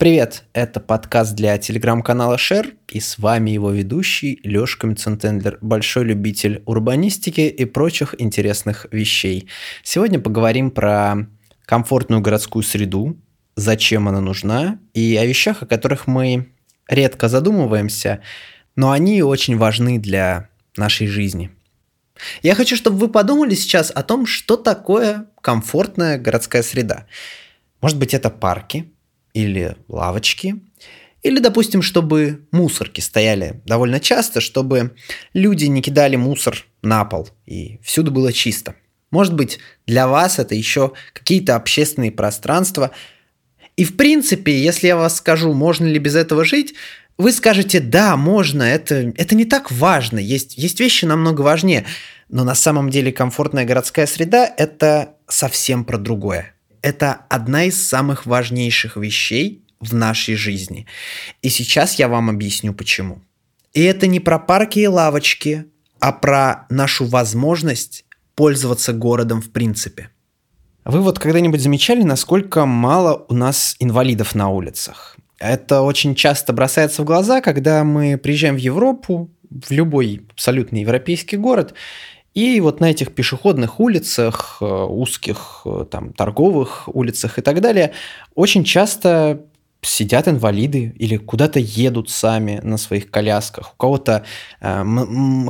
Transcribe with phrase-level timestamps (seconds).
[0.00, 6.62] Привет, это подкаст для телеграм-канала Share, и с вами его ведущий Лёшка Мицентендлер, большой любитель
[6.64, 9.46] урбанистики и прочих интересных вещей.
[9.82, 11.26] Сегодня поговорим про
[11.66, 13.18] комфортную городскую среду,
[13.56, 16.48] зачем она нужна, и о вещах, о которых мы
[16.88, 18.22] редко задумываемся,
[18.76, 20.48] но они очень важны для
[20.78, 21.50] нашей жизни.
[22.42, 27.06] Я хочу, чтобы вы подумали сейчас о том, что такое комфортная городская среда.
[27.82, 28.94] Может быть, это парки,
[29.34, 30.60] или лавочки,
[31.22, 34.94] или, допустим, чтобы мусорки стояли довольно часто, чтобы
[35.34, 38.74] люди не кидали мусор на пол и всюду было чисто.
[39.10, 42.92] Может быть, для вас это еще какие-то общественные пространства.
[43.76, 46.74] И в принципе, если я вас скажу, можно ли без этого жить,
[47.18, 51.84] вы скажете, да, можно, это, это не так важно, есть, есть вещи намного важнее.
[52.30, 58.26] Но на самом деле комфортная городская среда– это совсем про другое это одна из самых
[58.26, 60.86] важнейших вещей в нашей жизни.
[61.42, 63.22] И сейчас я вам объясню почему.
[63.72, 65.66] И это не про парки и лавочки,
[66.00, 70.10] а про нашу возможность пользоваться городом в принципе.
[70.84, 75.16] Вы вот когда-нибудь замечали, насколько мало у нас инвалидов на улицах?
[75.38, 81.36] Это очень часто бросается в глаза, когда мы приезжаем в Европу, в любой абсолютно европейский
[81.36, 81.74] город,
[82.34, 87.92] и вот на этих пешеходных улицах, э, узких э, там торговых улицах и так далее,
[88.34, 89.40] очень часто
[89.82, 93.72] сидят инвалиды или куда-то едут сами на своих колясках.
[93.72, 94.24] У кого-то
[94.60, 94.84] э,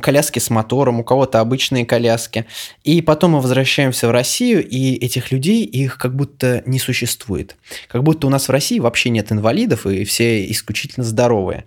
[0.00, 2.46] коляски с мотором, у кого-то обычные коляски.
[2.84, 7.56] И потом мы возвращаемся в Россию, и этих людей, их как будто не существует.
[7.88, 11.64] Как будто у нас в России вообще нет инвалидов, и все исключительно здоровые.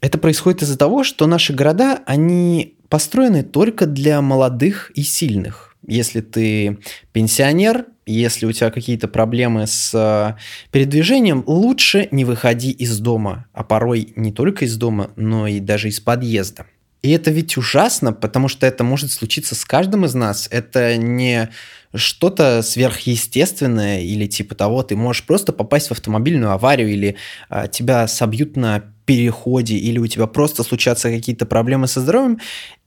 [0.00, 5.76] Это происходит из-за того, что наши города, они построены только для молодых и сильных.
[5.86, 6.78] Если ты
[7.12, 10.38] пенсионер, если у тебя какие-то проблемы с э,
[10.70, 15.88] передвижением, лучше не выходи из дома, а порой не только из дома, но и даже
[15.88, 16.66] из подъезда.
[17.02, 20.48] И это ведь ужасно, потому что это может случиться с каждым из нас.
[20.50, 21.50] Это не
[21.94, 27.16] что-то сверхъестественное или типа того, ты можешь просто попасть в автомобильную аварию или
[27.48, 32.38] а, тебя собьют на переходе или у тебя просто случатся какие-то проблемы со здоровьем,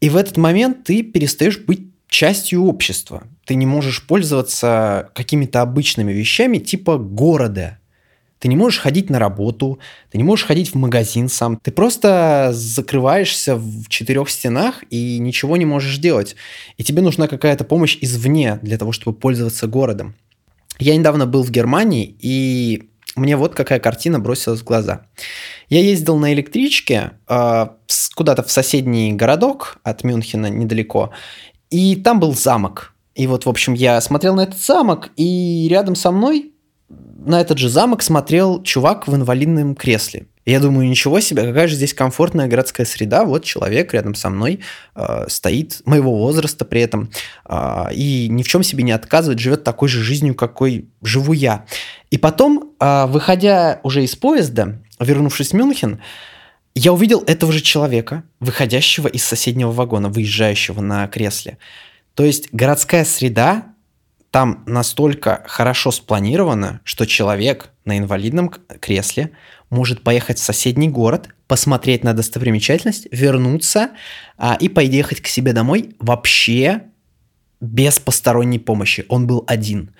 [0.02, 3.24] и в этот момент ты перестаешь быть частью общества.
[3.46, 7.80] Ты не можешь пользоваться какими-то обычными вещами типа города.
[8.38, 9.80] Ты не можешь ходить на работу,
[10.12, 11.58] ты не можешь ходить в магазин сам.
[11.58, 16.36] Ты просто закрываешься в четырех стенах и ничего не можешь делать.
[16.78, 20.14] И тебе нужна какая-то помощь извне для того, чтобы пользоваться городом.
[20.78, 25.06] Я недавно был в Германии, и мне вот какая картина бросилась в глаза.
[25.70, 27.68] Я ездил на электричке э,
[28.16, 31.12] куда-то в соседний городок от Мюнхена недалеко,
[31.70, 32.94] и там был замок.
[33.16, 36.54] И вот, в общем, я смотрел на этот замок, и рядом со мной
[37.26, 40.28] на этот же замок смотрел чувак в инвалидном кресле.
[40.44, 43.26] И я думаю, ничего себе, какая же здесь комфортная городская среда.
[43.26, 44.62] Вот человек рядом со мной
[44.96, 47.12] э, стоит, моего возраста при этом,
[47.48, 51.66] э, и ни в чем себе не отказывает, живет такой же жизнью, какой живу я.
[52.12, 56.02] И потом, э, выходя уже из поезда, вернувшись в Мюнхен,
[56.76, 61.58] я увидел этого же человека, выходящего из соседнего вагона, выезжающего на кресле.
[62.14, 63.74] То есть городская среда
[64.30, 69.32] там настолько хорошо спланировано, что человек на инвалидном кресле
[69.70, 73.92] может поехать в соседний город, посмотреть на достопримечательность, вернуться
[74.38, 76.84] а, и поехать к себе домой вообще
[77.60, 79.06] без посторонней помощи.
[79.10, 79.94] Он был один.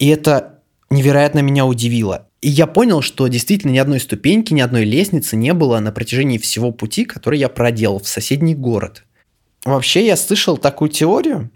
[0.00, 0.61] И это
[0.92, 2.28] невероятно меня удивило.
[2.40, 6.38] И я понял, что действительно ни одной ступеньки, ни одной лестницы не было на протяжении
[6.38, 9.04] всего пути, который я проделал в соседний город.
[9.64, 11.50] Вообще я слышал такую теорию,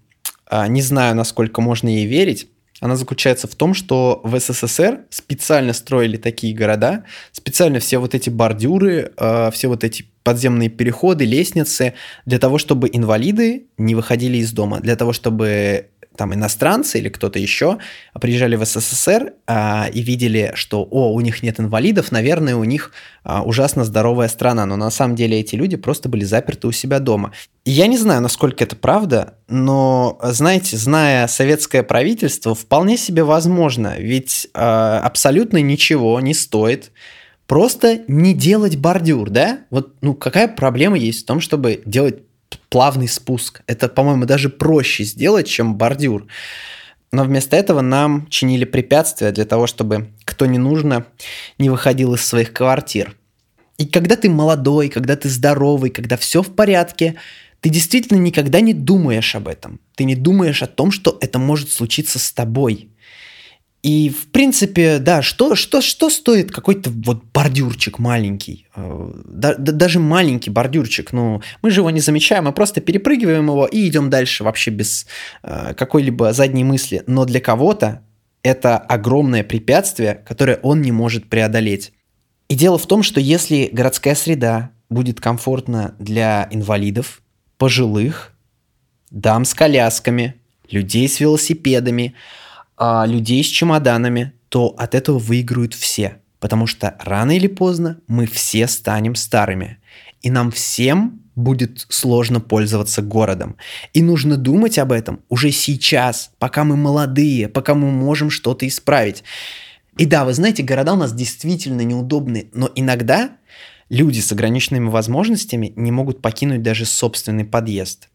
[0.49, 2.49] а, не знаю, насколько можно ей верить.
[2.81, 8.29] Она заключается в том, что в СССР специально строили такие города, специально все вот эти
[8.31, 11.95] бордюры, а, все вот эти подземные переходы, лестницы,
[12.27, 17.39] для того, чтобы инвалиды не выходили из дома, для того, чтобы там иностранцы или кто-то
[17.39, 17.79] еще
[18.21, 22.93] приезжали в СССР а, и видели, что, о, у них нет инвалидов, наверное, у них
[23.23, 26.99] а, ужасно здоровая страна, но на самом деле эти люди просто были заперты у себя
[26.99, 27.33] дома.
[27.65, 33.95] И я не знаю, насколько это правда, но, знаете, зная советское правительство, вполне себе возможно,
[33.99, 36.91] ведь а, абсолютно ничего не стоит
[37.47, 39.61] просто не делать бордюр, да?
[39.71, 42.23] Вот, ну, какая проблема есть в том, чтобы делать
[42.69, 43.63] плавный спуск.
[43.67, 46.27] Это, по-моему, даже проще сделать, чем бордюр.
[47.13, 51.07] Но вместо этого нам чинили препятствия для того, чтобы кто не нужно
[51.59, 53.17] не выходил из своих квартир.
[53.79, 57.17] И когда ты молодой, когда ты здоровый, когда все в порядке,
[57.61, 59.81] ты действительно никогда не думаешь об этом.
[59.95, 62.91] Ты не думаешь о том, что это может случиться с тобой.
[63.87, 68.67] И, в принципе, да, что, что, что стоит какой-то вот бордюрчик маленький?
[68.75, 73.47] Э, да, да, даже маленький бордюрчик, ну, мы же его не замечаем, мы просто перепрыгиваем
[73.47, 75.07] его и идем дальше вообще без
[75.45, 77.05] э, какой-либо задней мысли.
[77.07, 78.03] Но для кого-то
[78.43, 81.93] это огромное препятствие, которое он не может преодолеть.
[82.49, 87.23] И дело в том, что если городская среда будет комфортна для инвалидов,
[87.57, 88.33] пожилых,
[89.13, 90.35] дам с колясками,
[90.69, 92.17] людей с велосипедами,
[92.77, 96.19] а, людей с чемоданами, то от этого выиграют все.
[96.39, 99.79] Потому что рано или поздно мы все станем старыми.
[100.23, 103.57] И нам всем будет сложно пользоваться городом.
[103.93, 109.23] И нужно думать об этом уже сейчас, пока мы молодые, пока мы можем что-то исправить.
[109.99, 113.37] И да, вы знаете, города у нас действительно неудобны, но иногда
[113.89, 118.09] люди с ограниченными возможностями не могут покинуть даже собственный подъезд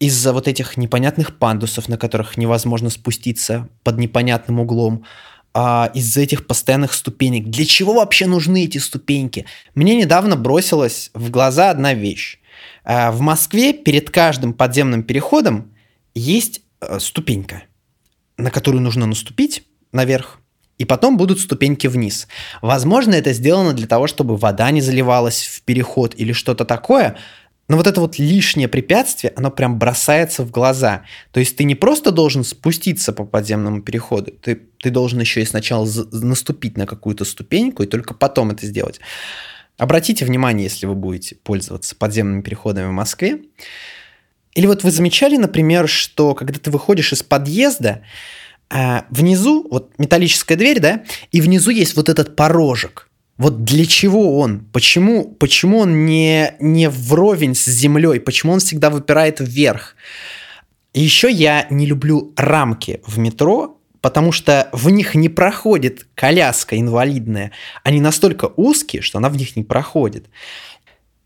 [0.00, 5.04] из-за вот этих непонятных пандусов, на которых невозможно спуститься под непонятным углом,
[5.52, 7.46] а, из-за этих постоянных ступенек.
[7.46, 9.46] Для чего вообще нужны эти ступеньки?
[9.74, 12.38] Мне недавно бросилась в глаза одна вещь.
[12.84, 15.74] А, в Москве перед каждым подземным переходом
[16.14, 17.64] есть а, ступенька,
[18.36, 20.38] на которую нужно наступить наверх,
[20.78, 22.26] и потом будут ступеньки вниз.
[22.62, 27.16] Возможно, это сделано для того, чтобы вода не заливалась в переход или что-то такое,
[27.70, 31.04] но вот это вот лишнее препятствие, оно прям бросается в глаза.
[31.30, 35.46] То есть ты не просто должен спуститься по подземному переходу, ты, ты должен еще и
[35.46, 38.98] сначала наступить на какую-то ступеньку и только потом это сделать.
[39.78, 43.38] Обратите внимание, если вы будете пользоваться подземными переходами в Москве.
[44.56, 48.02] Или вот вы замечали, например, что когда ты выходишь из подъезда,
[48.68, 53.06] э, внизу, вот металлическая дверь, да, и внизу есть вот этот порожек–
[53.40, 54.66] вот для чего он?
[54.70, 58.20] Почему, почему он не, не вровень с землей?
[58.20, 59.96] Почему он всегда выпирает вверх?
[60.92, 66.78] И еще я не люблю рамки в метро, потому что в них не проходит коляска
[66.78, 67.52] инвалидная.
[67.82, 70.26] Они настолько узкие, что она в них не проходит.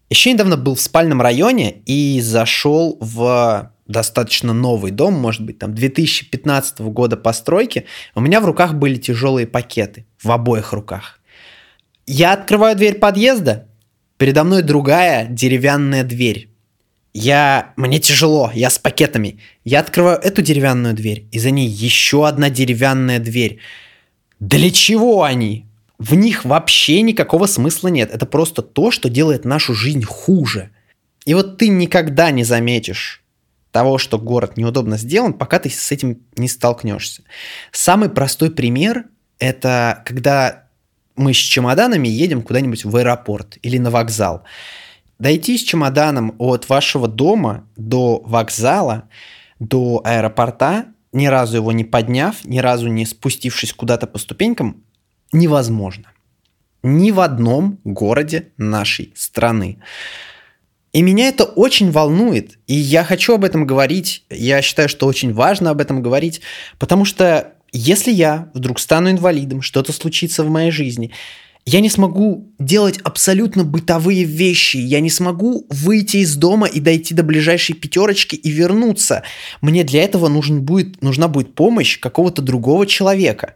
[0.09, 5.75] Еще недавно был в спальном районе и зашел в достаточно новый дом, может быть, там
[5.75, 7.87] 2015 года постройки.
[8.15, 11.19] У меня в руках были тяжелые пакеты, в обоих руках.
[12.07, 13.69] Я открываю дверь подъезда,
[14.19, 16.51] передо мной другая деревянная дверь.
[17.13, 17.73] Я...
[17.77, 19.41] Мне тяжело, я с пакетами.
[19.65, 23.61] Я открываю эту деревянную дверь, и за ней еще одна деревянная дверь.
[24.41, 25.67] Для чего они?
[25.99, 28.11] В них вообще никакого смысла нет.
[28.13, 30.71] Это просто то, что делает нашу жизнь хуже.
[31.25, 33.23] И вот ты никогда не заметишь
[33.71, 37.23] того, что город неудобно сделан, пока ты с этим не столкнешься.
[37.73, 39.07] Самый простой пример–
[39.39, 40.64] это когда
[41.17, 44.43] мы с чемоданами едем куда-нибудь в аэропорт или на вокзал.
[45.19, 49.09] Дойти с чемоданом от вашего дома до вокзала,
[49.61, 54.83] до аэропорта, ни разу его не подняв, ни разу не спустившись куда-то по ступенькам,
[55.33, 56.07] невозможно.
[56.83, 59.79] Ни в одном городе нашей страны.
[60.93, 65.33] И меня это очень волнует, и я хочу об этом говорить, я считаю, что очень
[65.33, 66.41] важно об этом говорить,
[66.79, 71.11] потому что если я вдруг стану инвалидом, что-то случится в моей жизни,
[71.67, 74.77] я не смогу делать абсолютно бытовые вещи.
[74.77, 79.23] Я не смогу выйти из дома и дойти до ближайшей пятерочки и вернуться.
[79.61, 83.55] Мне для этого нужен будет, нужна будет помощь какого-то другого человека.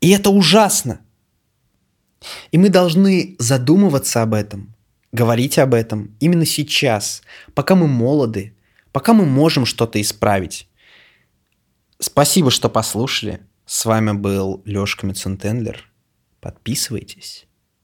[0.00, 1.00] И это ужасно.
[2.50, 4.74] И мы должны задумываться об этом,
[5.12, 7.22] говорить об этом именно сейчас,
[7.52, 8.54] пока мы молоды,
[8.92, 10.68] пока мы можем что-то исправить.
[11.98, 13.40] Спасибо, что послушали.
[13.64, 15.90] С вами был Лёшка Мецентендлер.
[16.40, 17.45] Подписывайтесь.